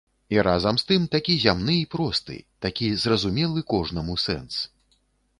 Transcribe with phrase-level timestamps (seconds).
[0.35, 4.57] І разам з тым такі зямны і просты, такі зразумелы кожнаму сэнс.